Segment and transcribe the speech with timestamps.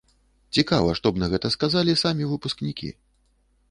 [0.57, 2.95] Цікава, што б на гэта сказалі самі выпускнікі?